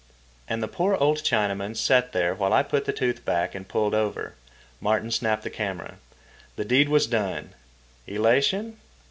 [0.47, 3.93] And the poor old Chinaman sat there while I put the tooth back and pulled
[3.93, 4.33] over.
[4.79, 5.97] Martin snapped the camera.
[6.55, 7.53] The deed was done.
[8.07, 8.77] Elation?